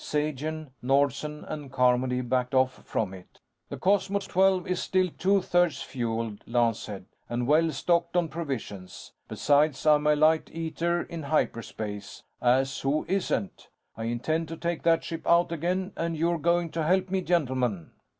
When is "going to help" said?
16.39-17.11